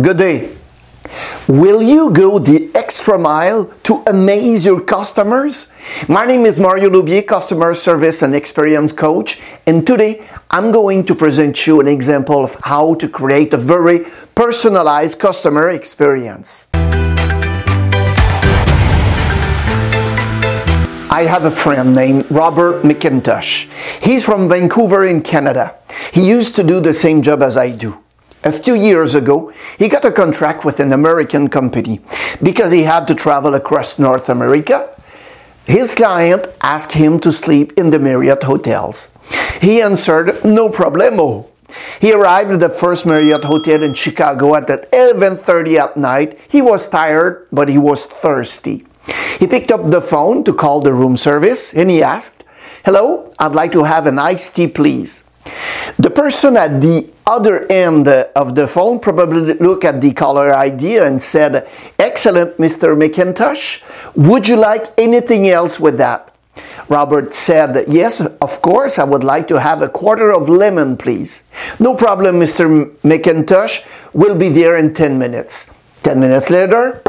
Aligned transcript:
Good 0.00 0.18
day. 0.18 0.56
Will 1.48 1.82
you 1.82 2.12
go 2.12 2.38
the 2.38 2.70
extra 2.76 3.18
mile 3.18 3.64
to 3.82 4.04
amaze 4.06 4.64
your 4.64 4.80
customers? 4.80 5.66
My 6.08 6.24
name 6.24 6.46
is 6.46 6.60
Mario 6.60 6.88
Loubier, 6.88 7.26
Customer 7.26 7.74
Service 7.74 8.22
and 8.22 8.32
Experience 8.32 8.92
Coach, 8.92 9.40
and 9.66 9.84
today 9.84 10.24
I'm 10.52 10.70
going 10.70 11.04
to 11.06 11.16
present 11.16 11.66
you 11.66 11.80
an 11.80 11.88
example 11.88 12.44
of 12.44 12.54
how 12.62 12.94
to 12.94 13.08
create 13.08 13.52
a 13.52 13.56
very 13.56 14.06
personalized 14.36 15.18
customer 15.18 15.68
experience. 15.68 16.68
I 21.10 21.26
have 21.26 21.44
a 21.44 21.50
friend 21.50 21.92
named 21.96 22.30
Robert 22.30 22.84
McIntosh. 22.84 23.68
He's 24.00 24.24
from 24.24 24.48
Vancouver 24.48 25.04
in 25.04 25.22
Canada. 25.22 25.74
He 26.12 26.28
used 26.28 26.54
to 26.54 26.62
do 26.62 26.78
the 26.78 26.94
same 26.94 27.20
job 27.20 27.42
as 27.42 27.56
I 27.56 27.72
do. 27.72 27.98
A 28.44 28.52
few 28.52 28.74
years 28.74 29.14
ago, 29.16 29.52
he 29.78 29.88
got 29.88 30.04
a 30.04 30.12
contract 30.12 30.64
with 30.64 30.78
an 30.78 30.92
American 30.92 31.48
company 31.48 32.00
because 32.40 32.70
he 32.70 32.84
had 32.84 33.06
to 33.08 33.14
travel 33.14 33.54
across 33.54 33.98
North 33.98 34.28
America. 34.28 34.88
His 35.66 35.92
client 35.94 36.46
asked 36.62 36.92
him 36.92 37.18
to 37.20 37.32
sleep 37.32 37.72
in 37.76 37.90
the 37.90 37.98
Marriott 37.98 38.44
hotels. 38.44 39.08
He 39.60 39.82
answered, 39.82 40.44
no 40.44 40.68
problemo. 40.68 41.46
He 42.00 42.12
arrived 42.12 42.52
at 42.52 42.60
the 42.60 42.70
first 42.70 43.06
Marriott 43.06 43.44
hotel 43.44 43.82
in 43.82 43.92
Chicago 43.92 44.54
at 44.54 44.68
11:30 44.68 45.78
at 45.78 45.96
night. 45.96 46.38
He 46.48 46.62
was 46.62 46.88
tired, 46.88 47.46
but 47.52 47.68
he 47.68 47.76
was 47.76 48.06
thirsty. 48.06 48.86
He 49.38 49.46
picked 49.46 49.70
up 49.70 49.90
the 49.90 50.00
phone 50.00 50.44
to 50.44 50.54
call 50.54 50.80
the 50.80 50.94
room 50.94 51.16
service 51.16 51.74
and 51.74 51.90
he 51.90 52.02
asked, 52.02 52.44
"Hello, 52.84 53.30
I'd 53.38 53.54
like 53.54 53.72
to 53.72 53.84
have 53.84 54.06
an 54.06 54.18
iced 54.18 54.56
tea, 54.56 54.68
please." 54.68 55.22
The 56.00 56.10
person 56.10 56.56
at 56.56 56.80
the 56.80 57.10
other 57.26 57.66
end 57.70 58.06
of 58.06 58.54
the 58.54 58.68
phone 58.68 59.00
probably 59.00 59.54
looked 59.54 59.84
at 59.84 60.00
the 60.00 60.12
caller 60.12 60.54
ID 60.54 60.98
and 60.98 61.20
said, 61.20 61.68
Excellent, 61.98 62.56
Mr. 62.56 62.94
McIntosh. 62.96 63.82
Would 64.14 64.46
you 64.46 64.54
like 64.54 64.86
anything 64.96 65.48
else 65.48 65.80
with 65.80 65.98
that? 65.98 66.32
Robert 66.88 67.34
said, 67.34 67.84
Yes, 67.88 68.20
of 68.20 68.62
course, 68.62 69.00
I 69.00 69.04
would 69.04 69.24
like 69.24 69.48
to 69.48 69.58
have 69.58 69.82
a 69.82 69.88
quarter 69.88 70.32
of 70.32 70.48
lemon, 70.48 70.96
please. 70.96 71.42
No 71.80 71.96
problem, 71.96 72.38
Mr. 72.38 72.94
McIntosh. 73.02 73.84
We'll 74.12 74.36
be 74.36 74.50
there 74.50 74.76
in 74.76 74.94
10 74.94 75.18
minutes. 75.18 75.68
10 76.04 76.20
minutes 76.20 76.48
later, 76.48 77.02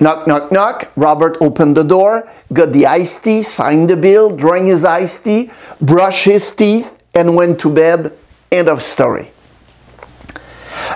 knock, 0.00 0.26
knock, 0.26 0.50
knock. 0.50 0.90
Robert 0.96 1.36
opened 1.42 1.76
the 1.76 1.84
door, 1.84 2.26
got 2.50 2.72
the 2.72 2.86
iced 2.86 3.24
tea, 3.24 3.42
signed 3.42 3.90
the 3.90 3.96
bill, 3.96 4.30
drank 4.30 4.66
his 4.66 4.84
iced 4.84 5.22
tea, 5.24 5.50
brushed 5.82 6.24
his 6.24 6.50
teeth, 6.50 6.99
and 7.14 7.34
went 7.34 7.60
to 7.60 7.70
bed. 7.70 8.12
End 8.50 8.68
of 8.68 8.82
story. 8.82 9.30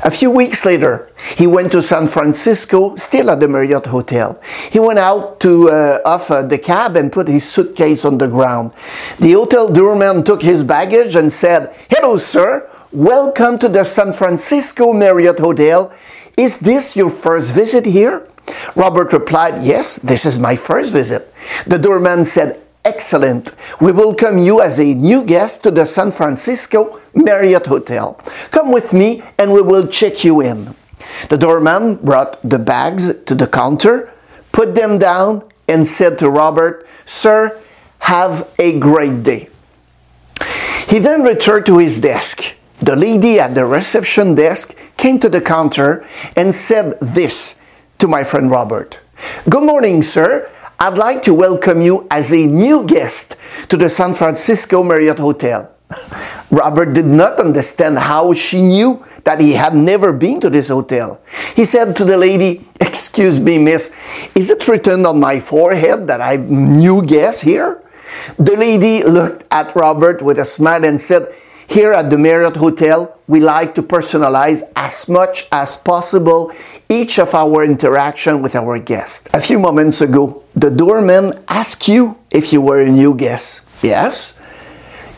A 0.03 0.11
few 0.11 0.31
weeks 0.31 0.65
later, 0.65 1.11
he 1.37 1.47
went 1.47 1.73
to 1.73 1.83
San 1.83 2.09
Francisco, 2.09 2.95
still 2.97 3.31
at 3.31 3.41
the 3.41 3.49
Marriott 3.49 3.87
Hotel. 3.87 4.41
He 4.71 4.79
went 4.79 4.99
out 4.99 5.41
to 5.41 5.69
uh, 5.71 5.99
uh, 6.05 6.43
the 6.43 6.59
cab 6.59 6.97
and 6.97 7.13
put 7.13 7.29
his 7.29 7.49
suitcase 7.49 8.05
on 8.05 8.19
the 8.19 8.29
ground. 8.29 8.73
The 9.19 9.33
hotel 9.33 9.69
doorman 9.69 10.25
took 10.25 10.43
his 10.43 10.63
baggage 10.63 11.17
and 11.17 11.33
said, 11.33 11.75
"Hello, 11.89 12.17
sir. 12.17 12.69
Welcome 12.93 13.59
to 13.59 13.69
the 13.69 13.85
San 13.85 14.13
Francisco 14.13 14.93
Marriott 14.93 15.39
Hotel. 15.39 15.93
Is 16.37 16.59
this 16.59 16.97
your 16.97 17.11
first 17.11 17.55
visit 17.55 17.87
here?" 17.87 18.27
Robert 18.77 19.13
replied, 19.13 19.63
"Yes, 19.63 19.97
this 19.97 20.27
is 20.27 20.39
my 20.39 20.57
first 20.57 20.93
visit." 20.93 21.33
The 21.67 21.79
doorman 21.79 22.25
said, 22.25 22.61
Excellent. 22.87 23.55
We 23.81 23.93
welcome 23.93 24.37
you 24.37 24.61
as 24.61 24.79
a 24.79 24.93
new 24.93 25.25
guest 25.25 25.63
to 25.63 25.71
the 25.71 25.87
San 25.87 26.13
Francisco 26.13 27.01
Marriott 27.15 27.67
Hotel. 27.67 28.13
Come 28.51 28.71
with 28.71 28.93
me 28.93 29.23
and 29.39 29.55
we 29.55 29.63
will 29.63 29.87
check 29.87 30.23
you 30.23 30.43
in. 30.43 30.75
The 31.31 31.39
doorman 31.39 31.95
brought 31.95 32.39
the 32.47 32.59
bags 32.59 33.15
to 33.25 33.35
the 33.35 33.47
counter, 33.47 34.13
put 34.53 34.75
them 34.75 34.99
down, 34.99 35.45
and 35.67 35.87
said 35.87 36.19
to 36.19 36.29
Robert, 36.29 36.87
Sir, 37.07 37.59
have 38.01 38.51
a 38.59 38.79
great 38.79 39.23
day. 39.23 39.49
He 40.87 40.99
then 40.99 41.23
returned 41.23 41.65
to 41.67 41.79
his 41.79 42.01
desk. 42.01 42.55
The 42.81 42.97
lady 42.97 43.41
at 43.41 43.55
the 43.55 43.65
reception 43.65 44.35
desk 44.35 44.77
came 44.99 45.19
to 45.21 45.31
the 45.31 45.41
counter 45.41 46.07
and 46.37 46.55
said 46.55 47.01
this 47.01 47.59
to 47.99 48.07
my 48.07 48.25
friend 48.25 48.51
Robert 48.51 49.01
Good 49.49 49.65
morning, 49.65 50.03
sir. 50.03 50.51
I'd 50.79 50.99
like 50.99 51.23
to 51.23 51.35
welcome 51.35 51.81
you 51.81 52.07
as 52.11 52.33
a 52.33 52.47
new 52.47 52.85
guest 52.85 53.37
to 53.69 53.77
the 53.77 53.89
San 53.89 54.13
Francisco 54.13 54.83
Marriott 54.83 55.19
Hotel. 55.19 55.71
Robert 56.51 56.95
did 56.95 57.07
not 57.07 57.39
understand 57.39 57.99
how 57.99 58.33
she 58.33 58.61
knew 58.61 59.05
that 59.23 59.41
he 59.41 59.53
had 59.53 59.75
never 59.75 60.13
been 60.13 60.41
to 60.41 60.51
this 60.51 60.69
hotel. 60.69 61.21
He 61.55 61.65
said 61.65 61.95
to 61.97 62.05
the 62.05 62.17
lady, 62.17 62.67
Excuse 62.81 63.39
me, 63.39 63.59
miss, 63.59 63.95
is 64.35 64.51
it 64.51 64.67
written 64.67 65.07
on 65.07 65.21
my 65.21 65.39
forehead 65.39 66.09
that 66.09 66.21
I'm 66.21 66.77
new 66.77 67.03
guest 67.03 67.43
here? 67.43 67.83
The 68.39 68.57
lady 68.57 69.05
looked 69.05 69.45
at 69.51 69.75
Robert 69.77 70.23
with 70.23 70.39
a 70.39 70.45
smile 70.45 70.85
and 70.85 71.01
said, 71.01 71.29
here 71.67 71.93
at 71.93 72.11
the 72.11 72.19
Marriott 72.19 72.57
Hotel, 72.57 73.17
we 73.27 73.41
like 73.41 73.75
to 73.77 73.83
personalize 73.83 74.63
as 74.77 75.09
much 75.09 75.49
as 75.51 75.77
possible 75.77 76.53
each 77.01 77.19
of 77.19 77.35
our 77.35 77.65
interaction 77.65 78.43
with 78.43 78.55
our 78.55 78.79
guests. 78.79 79.29
A 79.35 79.41
few 79.41 79.59
moments 79.59 80.01
ago, 80.01 80.45
the 80.55 80.71
doorman 80.71 81.43
asked 81.49 81.89
you 81.89 82.17
if 82.31 82.53
you 82.53 82.61
were 82.61 82.81
a 82.81 82.89
new 82.89 83.15
guest. 83.15 83.63
Yes. 83.83 84.35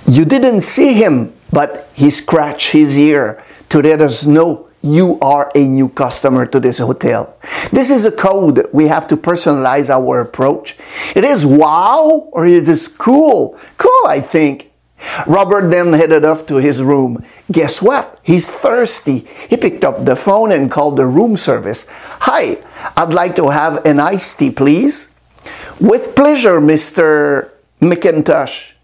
You 0.09 0.25
didn't 0.25 0.63
see 0.63 0.95
him, 0.95 1.35
but 1.53 1.89
he 1.95 2.11
scratched 2.11 2.71
his 2.73 2.97
ear 2.97 3.43
to 3.69 3.83
let 3.83 4.01
us 4.01 4.27
know 4.27 4.69
you 4.83 5.19
are 5.21 5.51
a 5.55 5.67
new 5.67 5.89
customer 5.89 6.47
to 6.47 6.61
this 6.61 6.79
hotel. 6.79 7.37
This 7.73 7.91
is 7.91 8.05
a 8.05 8.13
code 8.13 8.67
we 8.73 8.87
have 8.87 9.07
to 9.09 9.17
personalize 9.17 9.91
our 9.91 10.21
approach. 10.21 10.77
It 11.15 11.25
is 11.25 11.45
wow 11.45 12.29
or 12.33 12.47
it 12.47 12.69
is 12.69 12.87
cool. 12.89 13.59
Cool, 13.77 14.07
I 14.07 14.21
think. 14.21 14.71
Robert 15.27 15.71
then 15.71 15.93
headed 15.93 16.25
off 16.25 16.47
to 16.47 16.57
his 16.57 16.83
room. 16.83 17.25
Guess 17.51 17.83
what? 17.83 18.19
He's 18.23 18.49
thirsty. 18.49 19.27
He 19.49 19.57
picked 19.57 19.85
up 19.85 20.05
the 20.05 20.17
phone 20.17 20.53
and 20.53 20.71
called 20.71 20.97
the 20.97 21.07
room 21.07 21.37
service. 21.37 21.87
Hi, 22.21 22.59
I'd 22.97 23.15
like 23.15 23.37
to 23.37 23.51
have 23.51 23.85
an 23.87 24.01
iced 24.01 24.39
tea, 24.39 24.51
please. 24.51 25.15
With 25.81 26.15
pleasure, 26.15 26.61
Mr. 26.61 27.51
McIntosh. 27.81 28.75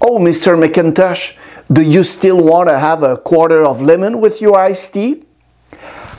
Oh, 0.00 0.18
Mr. 0.18 0.56
McIntosh, 0.58 1.36
do 1.72 1.82
you 1.82 2.02
still 2.02 2.42
want 2.42 2.68
to 2.68 2.78
have 2.78 3.02
a 3.02 3.16
quarter 3.16 3.64
of 3.64 3.82
lemon 3.82 4.20
with 4.20 4.40
your 4.40 4.56
iced 4.56 4.94
tea? 4.94 5.24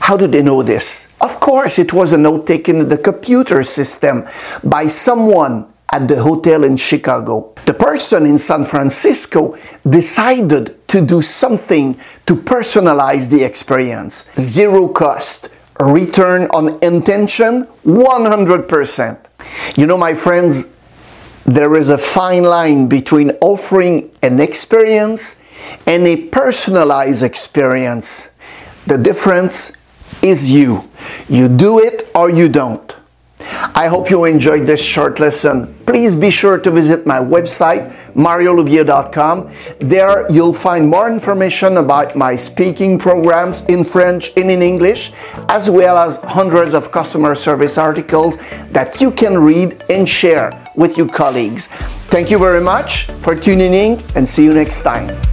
How 0.00 0.16
do 0.16 0.26
they 0.26 0.42
know 0.42 0.62
this? 0.62 1.08
Of 1.20 1.38
course, 1.38 1.78
it 1.78 1.92
was 1.92 2.12
a 2.12 2.18
note 2.18 2.46
taken 2.46 2.76
in 2.76 2.88
the 2.88 2.98
computer 2.98 3.62
system 3.62 4.24
by 4.64 4.86
someone 4.86 5.71
at 5.92 6.08
the 6.08 6.22
hotel 6.22 6.64
in 6.64 6.76
Chicago. 6.76 7.54
The 7.66 7.74
person 7.74 8.24
in 8.24 8.38
San 8.38 8.64
Francisco 8.64 9.56
decided 9.88 10.88
to 10.88 11.04
do 11.04 11.20
something 11.20 11.98
to 12.26 12.34
personalize 12.34 13.30
the 13.30 13.44
experience. 13.44 14.24
Zero 14.38 14.88
cost, 14.88 15.50
return 15.78 16.48
on 16.50 16.78
intention 16.82 17.66
100%. 17.84 19.26
You 19.76 19.86
know, 19.86 19.98
my 19.98 20.14
friends, 20.14 20.72
there 21.44 21.76
is 21.76 21.90
a 21.90 21.98
fine 21.98 22.44
line 22.44 22.88
between 22.88 23.32
offering 23.40 24.10
an 24.22 24.40
experience 24.40 25.40
and 25.86 26.06
a 26.06 26.16
personalized 26.16 27.22
experience. 27.22 28.30
The 28.86 28.96
difference 28.98 29.72
is 30.22 30.50
you. 30.50 30.88
You 31.28 31.48
do 31.48 31.80
it 31.80 32.10
or 32.14 32.30
you 32.30 32.48
don't. 32.48 32.91
I 33.74 33.86
hope 33.86 34.10
you 34.10 34.24
enjoyed 34.24 34.66
this 34.66 34.84
short 34.84 35.20
lesson. 35.20 35.72
Please 35.86 36.14
be 36.16 36.30
sure 36.30 36.58
to 36.58 36.70
visit 36.70 37.06
my 37.06 37.18
website, 37.18 37.92
marioloubier.com. 38.14 39.50
There 39.78 40.30
you'll 40.30 40.52
find 40.52 40.88
more 40.88 41.10
information 41.10 41.76
about 41.76 42.16
my 42.16 42.34
speaking 42.34 42.98
programs 42.98 43.60
in 43.66 43.84
French 43.84 44.30
and 44.36 44.50
in 44.50 44.62
English, 44.62 45.12
as 45.48 45.70
well 45.70 45.96
as 45.96 46.18
hundreds 46.18 46.74
of 46.74 46.90
customer 46.90 47.34
service 47.34 47.78
articles 47.78 48.36
that 48.70 49.00
you 49.00 49.10
can 49.10 49.38
read 49.38 49.82
and 49.90 50.08
share 50.08 50.50
with 50.74 50.96
your 50.96 51.08
colleagues. 51.08 51.68
Thank 52.08 52.30
you 52.30 52.38
very 52.38 52.60
much 52.60 53.06
for 53.20 53.34
tuning 53.34 53.74
in 53.74 54.02
and 54.14 54.28
see 54.28 54.44
you 54.44 54.54
next 54.54 54.82
time. 54.82 55.31